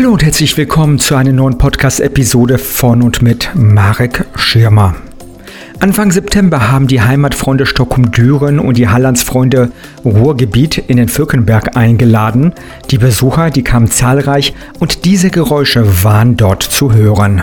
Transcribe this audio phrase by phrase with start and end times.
[0.00, 4.96] Hallo und herzlich willkommen zu einer neuen Podcast-Episode von und mit Marek Schirmer.
[5.78, 9.70] Anfang September haben die Heimatfreunde Stockholm-Düren und die Hallandsfreunde
[10.02, 12.54] Ruhrgebiet in den Völkenberg eingeladen.
[12.90, 17.42] Die Besucher, die kamen zahlreich und diese Geräusche waren dort zu hören.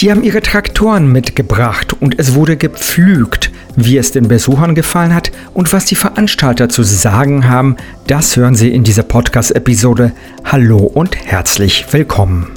[0.00, 3.51] Die haben ihre Traktoren mitgebracht und es wurde gepflügt.
[3.76, 8.54] Wie es den Besuchern gefallen hat und was die Veranstalter zu sagen haben, das hören
[8.54, 10.12] Sie in dieser Podcast-Episode.
[10.44, 12.52] Hallo und herzlich willkommen.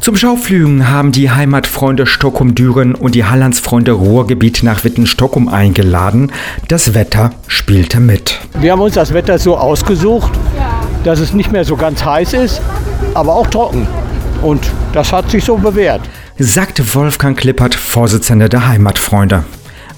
[0.00, 6.30] Zum Schauflügen haben die Heimatfreunde Stockholm-Düren und die Hallandsfreunde Ruhrgebiet nach Witten-Stockholm eingeladen.
[6.68, 8.38] Das Wetter spielte mit.
[8.60, 10.32] Wir haben uns das Wetter so ausgesucht,
[11.04, 12.60] dass es nicht mehr so ganz heiß ist,
[13.14, 13.86] aber auch trocken.
[14.42, 16.02] Und das hat sich so bewährt.
[16.38, 19.44] Sagte Wolfgang Klippert, Vorsitzender der Heimatfreunde.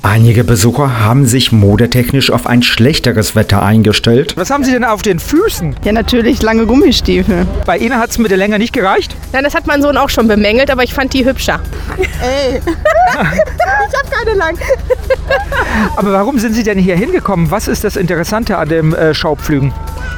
[0.05, 4.37] Einige Besucher haben sich modetechnisch auf ein schlechteres Wetter eingestellt.
[4.37, 5.77] Was haben Sie denn auf den Füßen?
[5.83, 7.47] Ja, natürlich lange Gummistiefel.
[7.65, 9.17] Bei Ihnen hat es mit der Länge nicht gereicht?
[9.33, 11.59] Nein, das hat mein Sohn auch schon bemängelt, aber ich fand die hübscher.
[12.21, 14.59] Ey, ich hab keine lang.
[15.97, 17.51] Aber warum sind Sie denn hier hingekommen?
[17.51, 19.73] Was ist das Interessante an dem äh, Schaupflügen?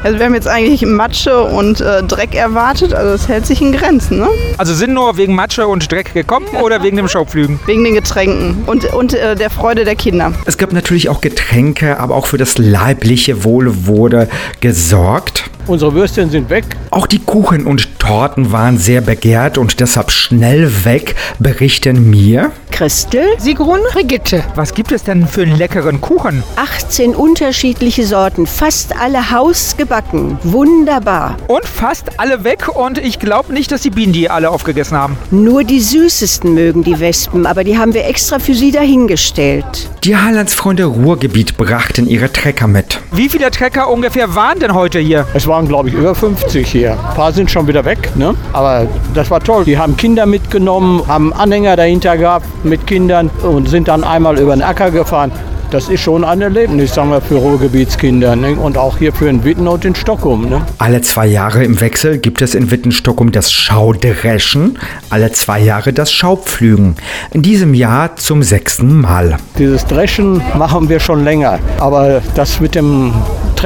[0.06, 3.72] Also wir haben jetzt eigentlich Matsche und äh, Dreck erwartet, also es hält sich in
[3.72, 4.28] Grenzen, ne?
[4.56, 7.58] Also sind nur wegen Matsche und Dreck gekommen oder wegen dem Schaupflügen?
[7.66, 10.32] Wegen den Getränken und, und äh, der Freude der Kinder.
[10.46, 14.28] Es gab natürlich auch Getränke, aber auch für das leibliche Wohl wurde
[14.60, 15.50] gesorgt.
[15.66, 16.64] Unsere Würstchen sind weg.
[16.90, 22.52] Auch die Kuchen und Torten waren sehr begehrt und deshalb schnell weg, berichten mir.
[22.70, 24.44] Christel, Sigrun, Brigitte.
[24.54, 26.42] Was gibt es denn für einen leckeren Kuchen?
[26.56, 30.38] 18 unterschiedliche Sorten, fast alle hausgebacken.
[30.42, 31.36] Wunderbar.
[31.48, 35.16] Und fast alle weg und ich glaube nicht, dass die Bienen die alle aufgegessen haben.
[35.30, 39.88] Nur die süßesten mögen die Wespen, aber die haben wir extra für sie dahingestellt.
[40.04, 43.00] Die Hallandsfreunde Ruhrgebiet brachten ihre Trecker mit.
[43.10, 45.26] Wie viele Trecker ungefähr waren denn heute hier?
[45.32, 46.92] Es waren, glaube ich, über 50 hier.
[46.92, 48.34] Ein paar sind schon wieder weg, ne?
[48.52, 49.64] Aber das war toll.
[49.64, 54.54] Die haben Kinder mitgenommen, haben Anhänger dahinter gehabt mit Kindern und sind dann einmal über
[54.54, 55.32] den Acker gefahren.
[55.70, 58.54] Das ist schon ein Erlebnis, sagen wir, für Ruhrgebietskinder ne?
[58.54, 60.48] und auch hier für den Witten und den Stockholm.
[60.48, 60.60] Ne?
[60.78, 64.78] Alle zwei Jahre im Wechsel gibt es in Wittenstockholm das Schaudreschen,
[65.10, 66.96] alle zwei Jahre das Schaupflügen.
[67.32, 69.38] In diesem Jahr zum sechsten Mal.
[69.58, 73.12] Dieses Dreschen machen wir schon länger, aber das mit dem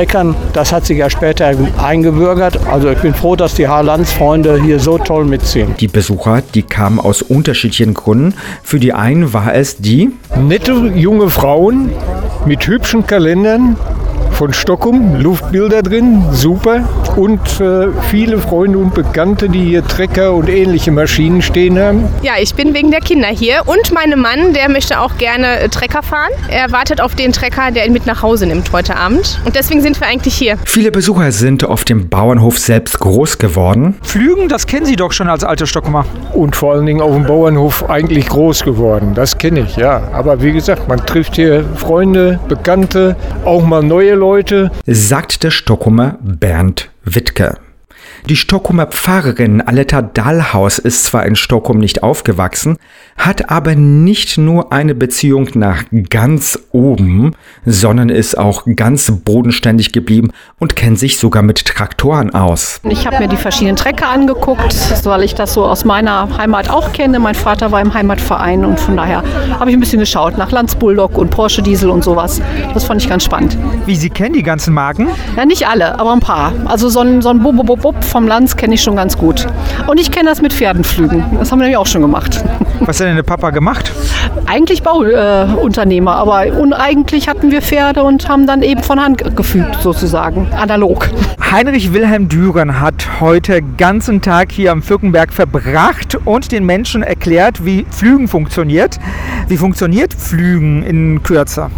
[0.01, 2.67] Treckern, das hat sich ja später eingebürgert.
[2.67, 5.75] Also ich bin froh, dass die Haarlandsfreunde hier so toll mitziehen.
[5.79, 8.33] Die Besucher, die kamen aus unterschiedlichen Gründen.
[8.63, 11.93] Für die einen war es die Nette junge Frauen
[12.47, 13.77] mit hübschen Kalendern
[14.41, 16.89] von Stockholm, Luftbilder drin, super.
[17.15, 22.05] Und äh, viele Freunde und Bekannte, die hier Trecker und ähnliche Maschinen stehen haben.
[22.23, 25.69] Ja, ich bin wegen der Kinder hier und mein Mann, der möchte auch gerne äh,
[25.69, 26.31] Trecker fahren.
[26.49, 29.39] Er wartet auf den Trecker, der ihn mit nach Hause nimmt heute Abend.
[29.45, 30.57] Und deswegen sind wir eigentlich hier.
[30.65, 33.97] Viele Besucher sind auf dem Bauernhof selbst groß geworden.
[34.03, 36.07] Pflügen, das kennen Sie doch schon als alte Stockholmer.
[36.33, 39.13] Und vor allen Dingen auf dem Bauernhof eigentlich groß geworden.
[39.15, 40.01] Das kenne ich, ja.
[40.15, 44.30] Aber wie gesagt, man trifft hier Freunde, Bekannte, auch mal neue Leute.
[44.87, 47.59] Sagt der Stockholmer Bernd Wittke.
[48.29, 52.77] Die Stockholmer Pfarrerin Aletta Dahlhaus ist zwar in Stockholm nicht aufgewachsen,
[53.17, 57.33] hat aber nicht nur eine Beziehung nach ganz oben,
[57.67, 62.81] sondern ist auch ganz bodenständig geblieben und kennt sich sogar mit Traktoren aus.
[62.85, 66.93] Ich habe mir die verschiedenen Trecker angeguckt, weil ich das so aus meiner Heimat auch
[66.93, 67.19] kenne.
[67.19, 69.23] Mein Vater war im Heimatverein und von daher
[69.59, 72.41] habe ich ein bisschen geschaut nach Lanz Bulldog und Porsche Diesel und sowas.
[72.75, 73.57] Das fand ich ganz spannend.
[73.87, 75.09] Wie Sie kennen die ganzen Marken?
[75.37, 76.53] Ja, nicht alle, aber ein paar.
[76.67, 79.47] Also so ein, so ein Bub, Bub, Bub vom Lanz kenne ich schon ganz gut.
[79.87, 81.25] Und ich kenne das mit Pferdenflügen.
[81.39, 82.43] Das haben wir nämlich auch schon gemacht.
[82.81, 83.93] Was hat denn der Papa gemacht?
[84.47, 89.77] Eigentlich Bauunternehmer, äh, aber uneigentlich hatten wir Pferde und haben dann eben von Hand gefügt,
[89.83, 91.09] sozusagen, analog.
[91.51, 97.65] Heinrich Wilhelm Düren hat heute ganzen Tag hier am Völkenberg verbracht und den Menschen erklärt,
[97.65, 98.99] wie Pflügen funktioniert.
[99.49, 101.71] Wie funktioniert Pflügen in Kürze?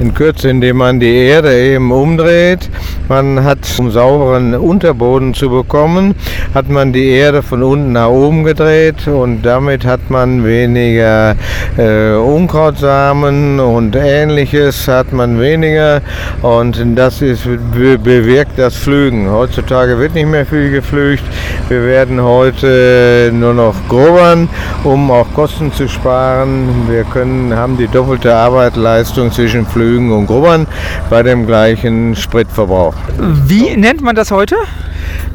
[0.00, 2.68] In Kürze, indem man die Erde eben umdreht.
[3.08, 6.14] Man hat, um sauberen Unterboden zu bekommen,
[6.54, 11.36] hat man die Erde von unten nach oben gedreht und damit hat man weniger
[11.76, 16.00] äh, Unkrautsamen und ähnliches hat man weniger
[16.42, 19.30] und das ist, be bewirkt das Pflügen.
[19.30, 21.24] Heutzutage wird nicht mehr viel gepflügt.
[21.68, 24.48] Wir werden heute nur noch grobern,
[24.84, 26.68] um auch Kosten zu sparen.
[26.88, 30.68] Wir können, haben die doppelte Arbeitsleistung zwischen Pflügen und Grubbern
[31.08, 32.94] bei dem gleichen Spritverbrauch.
[33.18, 34.54] Wie nennt man das heute?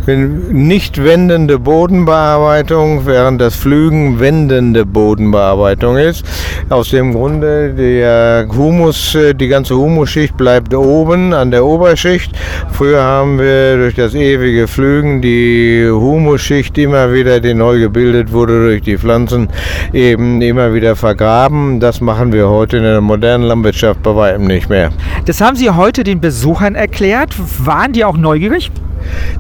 [0.07, 6.25] Nicht wendende Bodenbearbeitung, während das Flügen wendende Bodenbearbeitung ist.
[6.69, 12.31] Aus dem Grunde, der Humus, die ganze Humusschicht bleibt oben an der Oberschicht.
[12.71, 18.65] Früher haben wir durch das ewige Flügen die Humusschicht immer wieder, die neu gebildet wurde
[18.65, 19.49] durch die Pflanzen,
[19.93, 21.79] eben immer wieder vergraben.
[21.79, 24.91] Das machen wir heute in der modernen Landwirtschaft bei weitem nicht mehr.
[25.25, 27.35] Das haben Sie heute den Besuchern erklärt.
[27.65, 28.71] Waren die auch neugierig?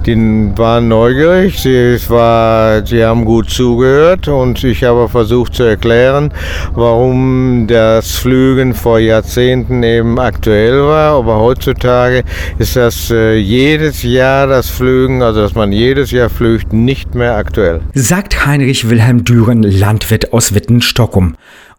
[0.05, 0.15] Die
[0.55, 6.31] waren neugierig, sie, war, sie haben gut zugehört und ich habe versucht zu erklären,
[6.73, 11.17] warum das Flügen vor Jahrzehnten eben aktuell war.
[11.17, 12.23] Aber heutzutage
[12.59, 17.35] ist das äh, jedes Jahr das Flügen, also dass man jedes Jahr flügt, nicht mehr
[17.35, 17.81] aktuell.
[17.93, 21.35] Sagt Heinrich Wilhelm Düren, Landwirt aus Witten-Stockum.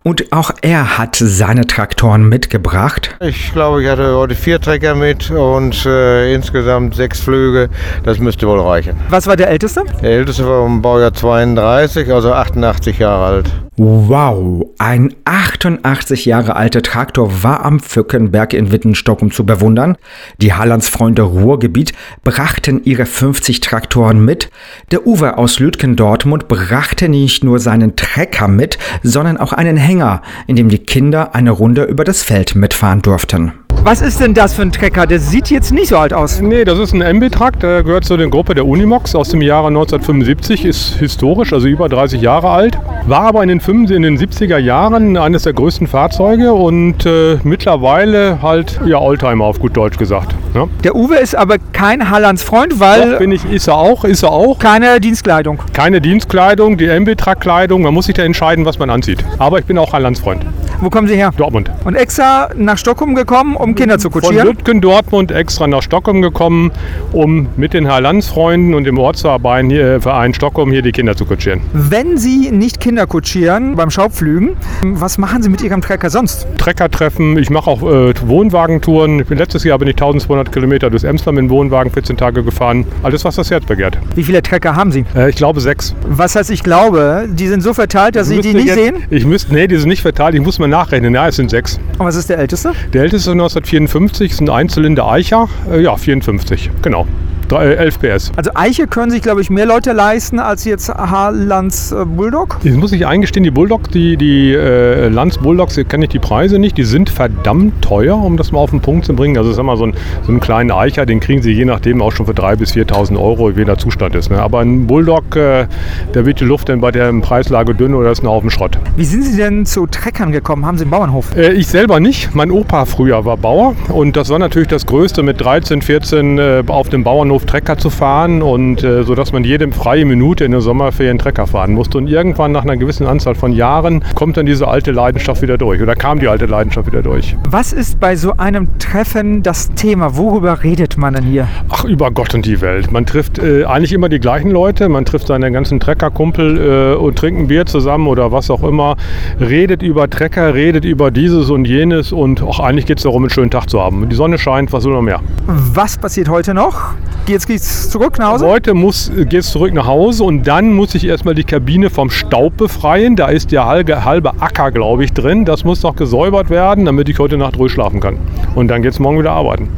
[0.06, 3.16] Und auch er hat seine Traktoren mitgebracht.
[3.18, 7.68] Ich glaube, ich hatte heute vier Trecker mit und äh, insgesamt sechs Flüge.
[8.04, 8.96] Das müsste wohl reichen.
[9.08, 9.82] Was war der älteste?
[10.00, 13.65] Der älteste war im Baujahr 32, also 88 Jahre alt.
[13.78, 19.98] Wow, ein 88 Jahre alter Traktor war am Pfückenberg in Wittenstockung zu bewundern.
[20.40, 21.92] Die Hallandsfreunde Ruhrgebiet
[22.24, 24.50] brachten ihre 50 Traktoren mit.
[24.92, 30.56] Der Uwe aus Lütgendortmund brachte nicht nur seinen Trecker mit, sondern auch einen Hänger, in
[30.56, 33.52] dem die Kinder eine Runde über das Feld mitfahren durften.
[33.82, 35.06] Was ist denn das für ein Trecker?
[35.06, 36.40] Der sieht jetzt nicht so alt aus.
[36.40, 39.68] Nee, das ist ein MB-Truck, der gehört zu der Gruppe der Unimox aus dem Jahre
[39.68, 42.78] 1975, ist historisch, also über 30 Jahre alt.
[43.06, 47.38] War aber in den, 5, in den 70er Jahren eines der größten Fahrzeuge und äh,
[47.44, 50.34] mittlerweile halt ja Oldtimer auf gut Deutsch gesagt.
[50.54, 50.66] Ja.
[50.82, 53.12] Der Uwe ist aber kein Hallands Freund, weil.
[53.12, 54.58] Doch, bin ich, ist er auch, ist er auch.
[54.58, 55.60] Keine Dienstkleidung.
[55.72, 59.24] Keine Dienstkleidung, die MB-Truck-Kleidung, man muss sich da entscheiden, was man anzieht.
[59.38, 60.44] Aber ich bin auch Hallands Freund.
[60.80, 61.32] Wo kommen Sie her?
[61.36, 61.70] Dortmund.
[61.84, 64.46] Und extra nach Stockholm gekommen, um Kinder zu kutschieren?
[64.46, 66.70] Von Lütgen, Dortmund extra nach Stockholm gekommen,
[67.12, 71.60] um mit den Herr-Lanz-Freunden und dem Ortsverein hier, Verein Stockholm hier die Kinder zu kutschieren.
[71.72, 76.46] Wenn Sie nicht Kinder kutschieren beim Schaubflügen, was machen Sie mit Ihrem Trecker sonst?
[76.58, 79.24] Trecker treffen, ich mache auch äh, Wohnwagentouren.
[79.30, 82.84] Letztes Jahr bin ich 1200 Kilometer durchs Emsland mit dem Wohnwagen 14 Tage gefahren.
[83.02, 83.98] Alles, was das Herz begehrt.
[84.14, 85.04] Wie viele Trecker haben Sie?
[85.14, 85.94] Äh, ich glaube sechs.
[86.06, 87.28] Was heißt ich glaube?
[87.30, 88.96] Die sind so verteilt, dass Sie die nicht jetzt, sehen?
[89.10, 90.34] Ich müsste, nee, die sind nicht verteilt.
[90.34, 91.14] Ich muss mal nachrechnen.
[91.14, 91.78] Ja, es sind sechs.
[91.98, 92.72] Und was ist der älteste?
[92.92, 95.48] Der älteste ist 1954, ist ein Einzylinder Eicher.
[95.70, 97.06] Äh, ja, 54, genau.
[97.52, 98.32] 11 PS.
[98.36, 102.58] Also Eiche können sich, glaube ich, mehr Leute leisten als jetzt Haarlands äh, Bulldog.
[102.62, 106.58] Jetzt muss ich eingestehen, die Bulldog, die, die äh, Lanz Bulldogs, kenne ich die Preise
[106.58, 106.76] nicht.
[106.76, 109.36] Die sind verdammt teuer, um das mal auf den Punkt zu bringen.
[109.36, 112.12] Also sag mal, so, ein, so einen kleinen Eicher, den kriegen sie je nachdem auch
[112.12, 114.30] schon für 3.000 bis 4.000 Euro, wie der Zustand ist.
[114.30, 114.40] Ne?
[114.40, 115.66] Aber ein Bulldog, äh,
[116.12, 118.78] da wird die Luft dann bei der Preislage dünn oder ist ein Haufen Schrott.
[118.96, 120.66] Wie sind Sie denn zu Treckern gekommen?
[120.66, 121.36] Haben Sie einen Bauernhof?
[121.36, 122.34] Äh, ich selber nicht.
[122.34, 126.62] Mein Opa früher war Bauer und das war natürlich das Größte, mit 13, 14 äh,
[126.66, 130.52] auf dem Bauernhof Trecker zu fahren und äh, so dass man jede freie Minute in
[130.52, 131.98] der Sommerferien Trecker fahren musste.
[131.98, 135.82] Und irgendwann nach einer gewissen Anzahl von Jahren kommt dann diese alte Leidenschaft wieder durch
[135.82, 137.36] oder kam die alte Leidenschaft wieder durch.
[137.50, 140.16] Was ist bei so einem Treffen das Thema?
[140.16, 141.48] Worüber redet man denn hier?
[141.68, 142.92] Ach, über Gott und die Welt.
[142.92, 144.88] Man trifft äh, eigentlich immer die gleichen Leute.
[144.88, 148.96] Man trifft seine ganzen Treckerkumpel äh, und trinkt ein Bier zusammen oder was auch immer.
[149.40, 153.30] Redet über Trecker, redet über dieses und jenes und auch eigentlich geht es darum, einen
[153.30, 154.08] schönen Tag zu haben.
[154.08, 155.20] Die Sonne scheint, was will noch mehr.
[155.46, 156.94] Was passiert heute noch?
[157.28, 158.46] Jetzt geht's zurück nach Hause?
[158.46, 162.56] Heute muss, geht's zurück nach Hause und dann muss ich erstmal die Kabine vom Staub
[162.56, 163.16] befreien.
[163.16, 165.44] Da ist der halbe, halbe Acker, glaube ich, drin.
[165.44, 168.18] Das muss noch gesäubert werden, damit ich heute Nacht ruhig schlafen kann.
[168.54, 169.68] Und dann geht's morgen wieder arbeiten.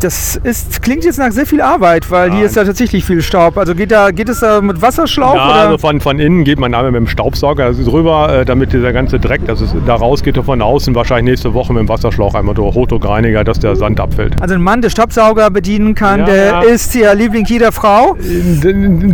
[0.00, 3.56] Das ist, klingt jetzt nach sehr viel Arbeit, weil hier ist ja tatsächlich viel Staub.
[3.56, 5.34] Also geht, da, geht es da mit Wasserschlauch?
[5.34, 5.54] Ja, oder?
[5.54, 9.18] also von, von innen geht man einmal mit dem Staubsauger drüber, äh, damit dieser ganze
[9.18, 12.54] Dreck, das ist, da rausgeht, und von außen wahrscheinlich nächste Woche mit dem Wasserschlauch einmal
[12.54, 14.40] durch Hotdruckreiniger, dass der Sand abfällt.
[14.40, 16.60] Also ein Mann, der Staubsauger bedienen kann, Ja, der ja.
[16.60, 18.16] ist ja Liebling jeder Frau.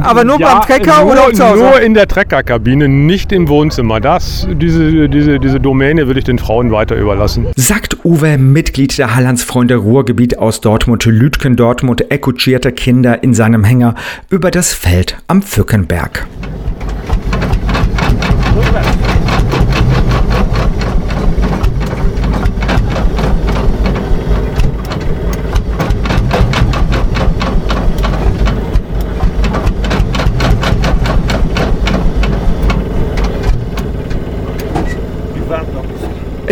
[0.00, 1.62] Aber nur beim Trecker nur, oder auch zu Hause?
[1.62, 4.00] Nur in der Treckerkabine, nicht im Wohnzimmer.
[4.00, 7.46] Das, diese, diese, diese Domäne will ich den Frauen weiter überlassen.
[7.56, 10.71] Sagt Uwe, Mitglied der Hallandsfreunde Ruhrgebiet aus Dortmund,
[11.10, 13.94] Lütgen Dortmund, er kutschierte Kinder in seinem Hänger
[14.30, 16.26] über das Feld am Pfückenberg.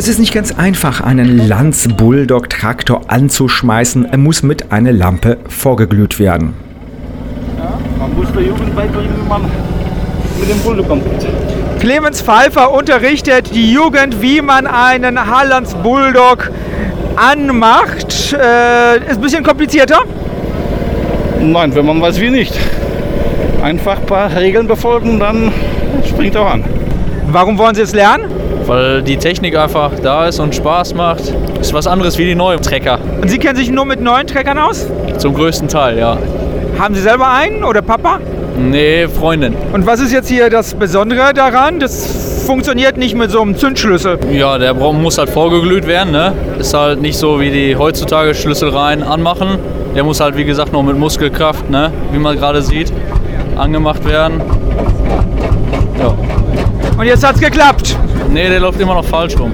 [0.00, 4.06] Es ist nicht ganz einfach, einen Lanz Bulldog Traktor anzuschmeißen.
[4.06, 6.54] Er muss mit einer Lampe vorgeglüht werden.
[7.98, 11.26] Man muss der Jugend beibringen, wie man mit dem Bulldog umgeht.
[11.80, 16.50] Clemens Pfeiffer unterrichtet die Jugend, wie man einen Hallands Bulldog
[17.16, 18.32] anmacht.
[18.32, 19.98] Äh, ist ein bisschen komplizierter.
[21.42, 22.58] Nein, wenn man weiß, wie nicht.
[23.62, 25.52] Einfach ein paar Regeln befolgen, dann
[26.08, 26.64] springt auch an.
[27.26, 28.39] Warum wollen Sie es lernen?
[28.70, 31.34] Weil die Technik einfach da ist und Spaß macht.
[31.60, 33.00] Ist was anderes wie die neuen Trecker.
[33.20, 34.86] Und Sie kennen sich nur mit neuen Treckern aus?
[35.18, 36.16] Zum größten Teil, ja.
[36.78, 38.20] Haben Sie selber einen oder Papa?
[38.56, 39.56] Nee, Freundin.
[39.72, 41.80] Und was ist jetzt hier das Besondere daran?
[41.80, 44.20] Das funktioniert nicht mit so einem Zündschlüssel.
[44.30, 46.32] Ja, der muss halt vorgeglüht werden, ne?
[46.60, 49.58] Ist halt nicht so wie die heutzutage Schlüssel rein anmachen.
[49.96, 51.90] Der muss halt, wie gesagt, noch mit Muskelkraft, ne?
[52.12, 52.92] Wie man gerade sieht,
[53.56, 54.40] angemacht werden.
[55.98, 56.14] Ja.
[56.96, 57.96] Und jetzt hat's geklappt.
[58.32, 59.52] Nee, der läuft immer noch falsch rum.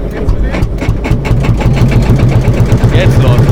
[2.95, 3.43] Jetzt läuft.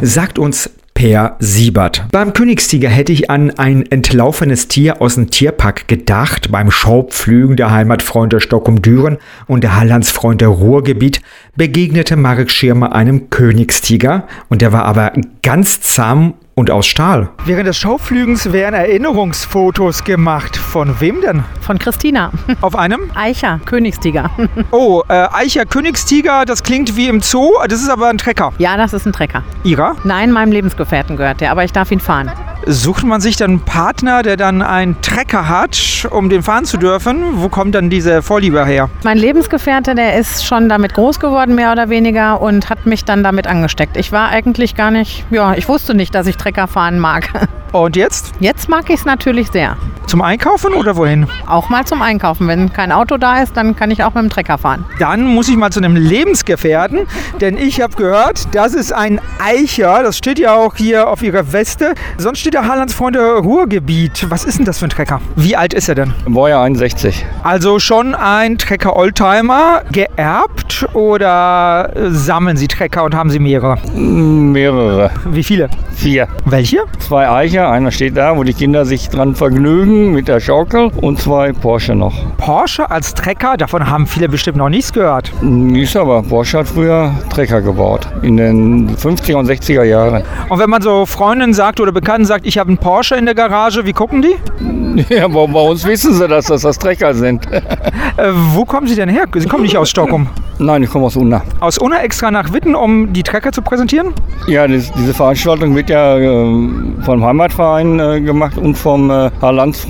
[0.00, 2.06] Sagt uns Per Siebert.
[2.10, 6.50] Beim Königstiger hätte ich an ein entlaufenes Tier aus dem Tierpark gedacht.
[6.50, 11.20] Beim Schaupflügen der Heimatfreunde Stockholm-Düren und der Hallandsfreunde Ruhrgebiet
[11.56, 17.30] begegnete Marek Schirmer einem Königstiger und der war aber ganz zahm und aus Stahl.
[17.44, 20.56] Während des Schauflügens werden Erinnerungsfotos gemacht.
[20.56, 21.44] Von wem denn?
[21.60, 22.30] Von Christina.
[22.60, 23.10] Auf einem?
[23.14, 24.30] Eicher, Königstiger.
[24.70, 27.52] Oh, äh, Eicher Königstiger, das klingt wie im Zoo.
[27.68, 28.52] Das ist aber ein Trecker.
[28.58, 29.42] Ja, das ist ein Trecker.
[29.64, 29.96] Ihrer?
[30.04, 32.30] Nein, meinem Lebensgefährten gehört der, aber ich darf ihn fahren.
[32.64, 36.76] Sucht man sich dann einen Partner, der dann einen Trecker hat, um den fahren zu
[36.76, 37.42] dürfen?
[37.42, 38.88] Wo kommt dann diese Vorliebe her?
[39.02, 43.24] Mein Lebensgefährte, der ist schon damit groß geworden, mehr oder weniger, und hat mich dann
[43.24, 43.96] damit angesteckt.
[43.96, 47.48] Ich war eigentlich gar nicht, ja, ich wusste nicht, dass ich Trecker fahren mag.
[47.72, 48.32] Und jetzt?
[48.40, 49.76] Jetzt mag ich es natürlich sehr.
[50.12, 51.26] Zum Einkaufen oder wohin?
[51.46, 52.46] Auch mal zum Einkaufen.
[52.46, 54.84] Wenn kein Auto da ist, dann kann ich auch mit dem Trecker fahren.
[54.98, 57.06] Dann muss ich mal zu einem Lebensgefährten,
[57.40, 60.02] denn ich habe gehört, das ist ein Eicher.
[60.02, 61.94] Das steht ja auch hier auf ihrer Weste.
[62.18, 64.26] Sonst steht da Hallandsfreunde Ruhrgebiet.
[64.28, 65.22] Was ist denn das für ein Trecker?
[65.34, 66.12] Wie alt ist er denn?
[66.26, 67.24] Im Baujahr 61.
[67.42, 73.78] Also schon ein Trecker Oldtimer, geerbt oder sammeln Sie Trecker und haben Sie mehrere?
[73.96, 75.10] Mehrere.
[75.24, 75.70] Wie viele?
[75.94, 76.28] Vier.
[76.44, 76.80] Welche?
[76.98, 81.20] Zwei Eicher, einer steht da, wo die Kinder sich dran vergnügen mit der Schaukel und
[81.20, 82.14] zwei Porsche noch.
[82.38, 85.32] Porsche als Trecker, davon haben viele bestimmt noch nichts gehört.
[85.42, 90.24] Nichts, aber Porsche hat früher Trecker gebaut, in den 50er und 60er Jahren.
[90.48, 93.34] Und wenn man so Freundinnen sagt oder Bekannten sagt, ich habe einen Porsche in der
[93.34, 94.34] Garage, wie gucken die?
[95.08, 97.46] Ja, bei uns wissen sie, dass das, das Trecker sind.
[98.18, 99.24] Äh, wo kommen Sie denn her?
[99.34, 100.28] Sie kommen nicht aus Stockholm.
[100.58, 101.42] Nein, ich komme aus Unna.
[101.60, 104.12] Aus Unna extra nach Witten, um die Trecker zu präsentieren?
[104.46, 106.46] Ja, das, diese Veranstaltung wird ja äh,
[107.04, 109.30] vom Heimatverein äh, gemacht und vom äh,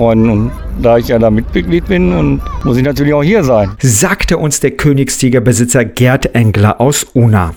[0.02, 0.30] Landsfreunden.
[0.30, 3.70] Und da ich ja da Mitglied bin, und muss ich natürlich auch hier sein.
[3.80, 7.54] Sagte uns der Königstigerbesitzer Gerd Engler aus Unna.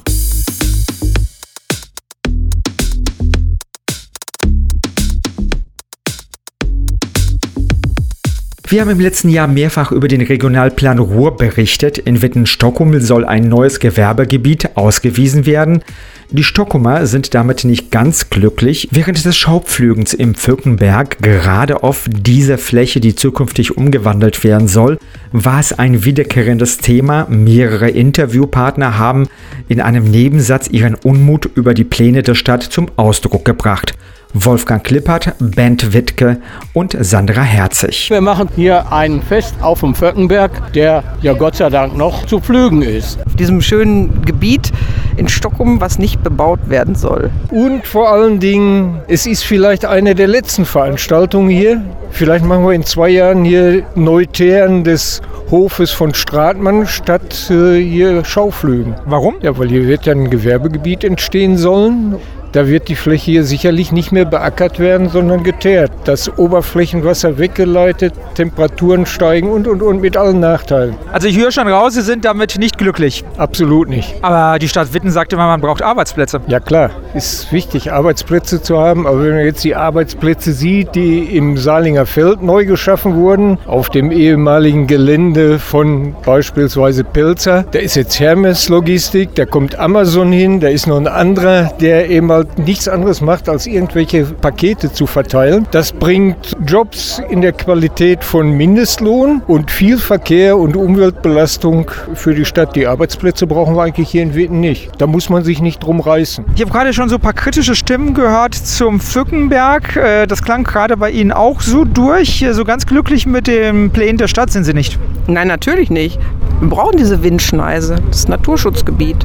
[8.68, 12.00] Wir haben im letzten Jahr mehrfach über den Regionalplan Ruhr berichtet.
[12.00, 15.84] In Witten-Stockholm soll ein neues Gewerbegebiet ausgewiesen werden.
[16.32, 18.88] Die Stockholmer sind damit nicht ganz glücklich.
[18.90, 24.98] Während des Schaupflügens im Völkenberg gerade auf dieser Fläche, die zukünftig umgewandelt werden soll,
[25.32, 27.28] war es ein wiederkehrendes Thema.
[27.30, 29.28] Mehrere Interviewpartner haben
[29.68, 33.94] in einem Nebensatz ihren Unmut über die Pläne der Stadt zum Ausdruck gebracht.
[34.38, 36.42] Wolfgang Klippert, Bent Wittke
[36.74, 38.10] und Sandra Herzig.
[38.10, 42.42] Wir machen hier ein Fest auf dem Vöckenberg, der ja Gott sei Dank noch zu
[42.42, 43.18] pflügen ist.
[43.26, 44.74] Auf diesem schönen Gebiet
[45.16, 47.32] in Stockholm, was nicht bebaut werden soll.
[47.50, 51.82] Und vor allen Dingen, es ist vielleicht eine der letzten Veranstaltungen hier.
[52.12, 58.26] Vielleicht machen wir in zwei Jahren hier Neuteeren des Hofes von Stratmann statt äh, hier
[58.26, 58.96] Schauflügen.
[59.06, 59.36] Warum?
[59.42, 62.16] Ja, weil hier wird ja ein Gewerbegebiet entstehen sollen.
[62.56, 65.92] Da wird die Fläche hier sicherlich nicht mehr beackert werden, sondern geteert.
[66.06, 70.96] Das Oberflächenwasser weggeleitet, Temperaturen steigen und, und, und mit allen Nachteilen.
[71.12, 73.26] Also ich höre schon raus, Sie sind damit nicht glücklich.
[73.36, 74.16] Absolut nicht.
[74.22, 76.40] Aber die Stadt Witten sagte immer, man braucht Arbeitsplätze.
[76.48, 79.06] Ja klar, ist wichtig, Arbeitsplätze zu haben.
[79.06, 83.90] Aber wenn man jetzt die Arbeitsplätze sieht, die im Saarlinger Feld neu geschaffen wurden, auf
[83.90, 90.62] dem ehemaligen Gelände von beispielsweise Pilzer, da ist jetzt Hermes Logistik, da kommt Amazon hin,
[90.62, 95.08] da ist noch ein anderer, der eben halt nichts anderes macht, als irgendwelche Pakete zu
[95.08, 95.68] verteilen.
[95.72, 102.46] Das bringt Jobs in der Qualität von Mindestlohn und viel Verkehr und Umweltbelastung für die
[102.46, 102.76] Stadt.
[102.76, 104.92] Die Arbeitsplätze brauchen wir eigentlich hier in Witten nicht.
[104.98, 106.46] Da muss man sich nicht drum reißen.
[106.56, 109.96] Ich habe gerade schon so ein paar kritische Stimmen gehört zum Fückenberg.
[109.96, 112.46] Äh, Das klang gerade bei Ihnen auch so durch.
[112.52, 114.98] So ganz glücklich mit dem Plänen der Stadt sind Sie nicht.
[115.28, 116.20] Nein, natürlich nicht.
[116.60, 117.96] Wir brauchen diese Windschneise.
[118.08, 119.18] Das ist Naturschutzgebiet.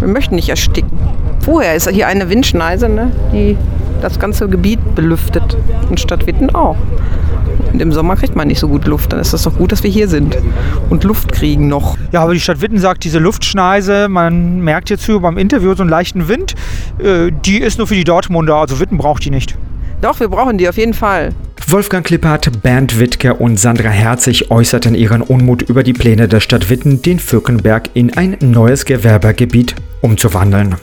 [0.00, 0.98] Wir möchten nicht ersticken.
[1.46, 3.56] Vorher ist hier eine Windschneise, ne, die
[4.02, 5.56] das ganze Gebiet belüftet.
[5.88, 6.76] In Stadt Witten auch.
[7.72, 9.12] Und im Sommer kriegt man nicht so gut Luft.
[9.12, 10.36] Dann ist es doch gut, dass wir hier sind
[10.90, 11.96] und Luft kriegen noch.
[12.10, 15.90] Ja, aber die Stadt Witten sagt, diese Luftschneise, man merkt hierzu beim Interview so einen
[15.90, 16.56] leichten Wind,
[16.98, 19.56] äh, die ist nur für die Dortmunder, also Witten braucht die nicht.
[20.00, 21.30] Doch, wir brauchen die auf jeden Fall.
[21.68, 26.70] Wolfgang Klippert, Bernd Wittke und Sandra Herzig äußerten ihren Unmut über die Pläne der Stadt
[26.70, 30.74] Witten, den Völkenberg in ein neues Gewerbegebiet umzuwandeln.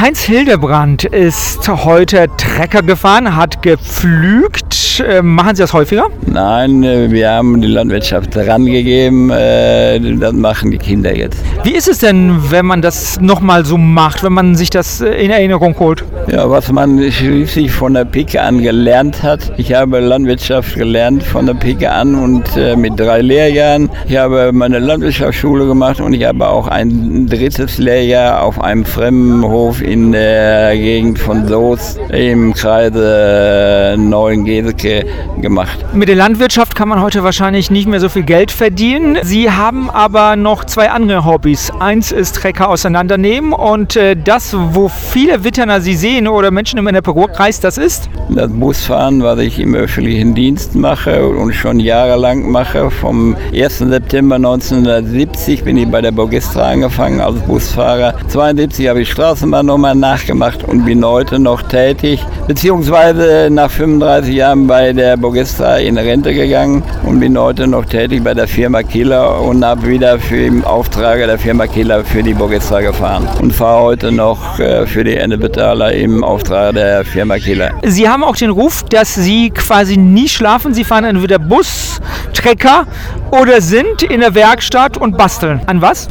[0.00, 5.00] Heinz Hildebrand ist heute Trecker gefahren, hat gepflügt.
[5.00, 6.06] Äh, machen Sie das häufiger?
[6.24, 9.28] Nein, äh, wir haben die Landwirtschaft rangegeben.
[9.30, 11.42] Äh, das machen die Kinder jetzt.
[11.64, 15.32] Wie ist es denn, wenn man das nochmal so macht, wenn man sich das in
[15.32, 16.04] Erinnerung holt?
[16.30, 19.52] Ja, was man schließlich von der Pike an gelernt hat.
[19.56, 22.44] Ich habe Landwirtschaft gelernt von der Pike an und
[22.76, 23.90] mit drei Lehrjahren.
[24.06, 29.80] Ich habe meine Landwirtschaftsschule gemacht und ich habe auch ein drittes Lehrjahr auf einem Fremdenhof
[29.88, 35.06] in der Gegend von Soos im Kreise Neuengeseke
[35.40, 35.78] gemacht.
[35.94, 39.18] Mit der Landwirtschaft kann man heute wahrscheinlich nicht mehr so viel Geld verdienen.
[39.22, 41.72] Sie haben aber noch zwei andere Hobbys.
[41.80, 46.86] Eins ist Trecker auseinandernehmen und äh, das, wo viele Witterner Sie sehen oder Menschen im
[46.86, 48.10] Ennepe-Ruhr-Kreis, das ist?
[48.28, 52.90] Das Busfahren, was ich im öffentlichen Dienst mache und schon jahrelang mache.
[52.90, 53.78] Vom 1.
[53.78, 58.08] September 1970 bin ich bei der Bogistra angefangen als Busfahrer.
[58.08, 64.34] 1972 habe ich Straßenbahn noch nochmal nachgemacht und bin heute noch tätig, beziehungsweise nach 35
[64.34, 68.82] Jahren bei der Bogestra in Rente gegangen und bin heute noch tätig bei der Firma
[68.82, 73.52] Kieler und habe wieder für im Auftrag der Firma Kieler für die Bogestra gefahren und
[73.52, 77.70] fahre heute noch äh, für die Endebetaler im Auftrag der Firma Kieler.
[77.84, 80.74] Sie haben auch den Ruf, dass Sie quasi nie schlafen.
[80.74, 82.00] Sie fahren entweder Bus,
[82.34, 82.84] Trecker
[83.30, 85.60] oder sind in der Werkstatt und basteln.
[85.66, 86.08] An was?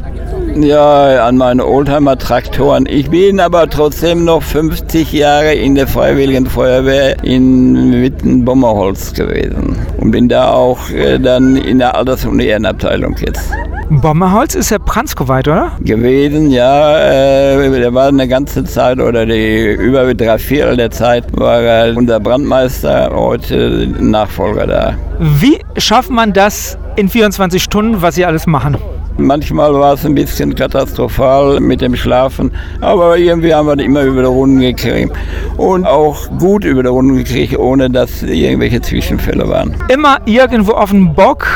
[0.64, 2.88] Ja, an meine Oldtimer-Traktoren.
[2.88, 10.12] Ich bin aber trotzdem noch 50 Jahre in der Freiwilligen Feuerwehr in Witten-Bommerholz gewesen und
[10.12, 13.52] bin da auch äh, dann in der Alters- und Ehrenabteilung jetzt.
[13.90, 15.72] Bommerholz ist ja Pranskoweit, oder?
[15.80, 16.98] Gewesen, ja.
[16.98, 21.96] Äh, der war eine ganze Zeit oder die über drei Viertel der Zeit war er
[21.96, 24.94] unser Brandmeister, heute Nachfolger da.
[25.20, 28.78] Wie schafft man das in 24 Stunden, was Sie alles machen?
[29.18, 34.04] Manchmal war es ein bisschen katastrophal mit dem Schlafen, aber irgendwie haben wir das immer
[34.04, 35.12] über die Runden gekriegt.
[35.58, 39.76] Und auch gut über die Runden gekriegt, ohne dass irgendwelche Zwischenfälle waren.
[39.90, 41.48] Immer irgendwo auf dem Bock.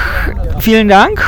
[0.59, 1.23] Vielen Dank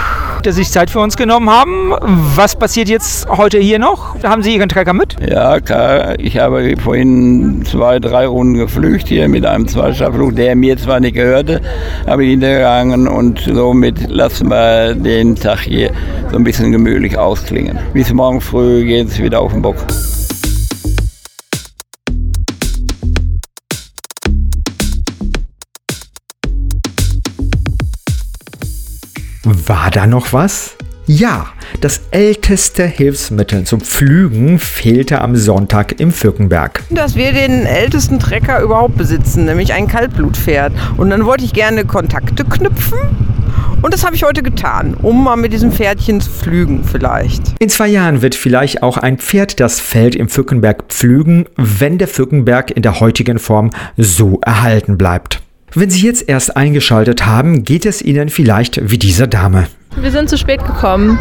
[0.46, 1.94] dass Sie sich Zeit für uns genommen haben.
[2.36, 4.16] Was passiert jetzt heute hier noch?
[4.24, 5.16] Haben Sie Ihren Trecker mit?
[5.28, 6.20] Ja, klar.
[6.20, 11.16] Ich habe vorhin zwei, drei Runden geflügt hier mit einem Zweischaflug, der mir zwar nicht
[11.16, 11.62] gehörte,
[12.06, 15.92] habe ich hintergegangen und somit lassen wir den Tag hier
[16.30, 17.80] so ein bisschen gemütlich ausklingen.
[17.94, 19.78] Bis morgen früh geht es wieder auf den Bock.
[29.46, 30.78] War da noch was?
[31.06, 31.48] Ja,
[31.82, 36.82] das älteste Hilfsmittel zum Pflügen fehlte am Sonntag im Fürkenberg.
[36.90, 40.72] Dass wir den ältesten Trecker überhaupt besitzen, nämlich ein Kaltblutpferd.
[40.96, 43.00] Und dann wollte ich gerne Kontakte knüpfen.
[43.82, 47.42] Und das habe ich heute getan, um mal mit diesem Pferdchen zu pflügen vielleicht.
[47.60, 52.08] In zwei Jahren wird vielleicht auch ein Pferd das Feld im Fürkenberg pflügen, wenn der
[52.08, 55.42] Fürkenberg in der heutigen Form so erhalten bleibt.
[55.76, 59.66] Wenn Sie jetzt erst eingeschaltet haben, geht es Ihnen vielleicht wie dieser Dame.
[59.96, 61.18] Wir sind zu spät gekommen.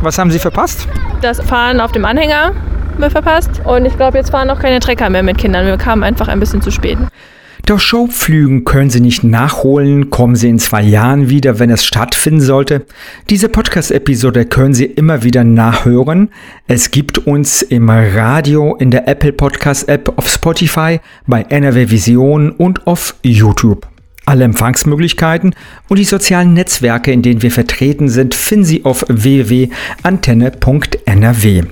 [0.00, 0.88] Was haben Sie verpasst?
[1.20, 3.62] Das Fahren auf dem Anhänger haben wir verpasst.
[3.64, 5.66] Und ich glaube, jetzt fahren noch keine Trecker mehr mit Kindern.
[5.66, 6.98] Wir kamen einfach ein bisschen zu spät.
[7.66, 12.40] Doch Showpflügen können Sie nicht nachholen, kommen Sie in zwei Jahren wieder, wenn es stattfinden
[12.40, 12.84] sollte.
[13.30, 16.30] Diese Podcast-Episode können Sie immer wieder nachhören.
[16.66, 22.50] Es gibt uns im Radio, in der Apple Podcast App, auf Spotify, bei NRW Vision
[22.50, 23.91] und auf YouTube.
[24.24, 25.54] Alle Empfangsmöglichkeiten
[25.88, 31.62] und die sozialen Netzwerke, in denen wir vertreten sind, finden Sie auf www.antenne.nrw.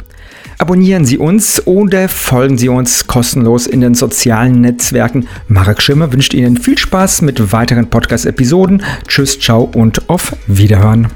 [0.59, 5.27] Abonnieren Sie uns oder folgen Sie uns kostenlos in den sozialen Netzwerken.
[5.49, 8.83] Marek Schimmer wünscht Ihnen viel Spaß mit weiteren Podcast-Episoden.
[9.09, 11.09] Tschüss, ciao und auf Wiederhören.